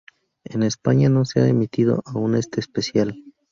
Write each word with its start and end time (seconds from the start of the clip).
En 0.45 0.63
España 0.63 1.09
no 1.09 1.25
se 1.25 1.41
ha 1.41 1.47
emitido 1.47 2.01
aún 2.07 2.33
este 2.35 2.59
especial. 2.59 3.15